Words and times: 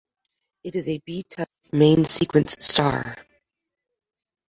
It 0.63 0.75
is 0.75 0.89
a 0.89 0.97
B-type 0.97 1.47
main-sequence 1.71 2.55
star. 2.59 3.15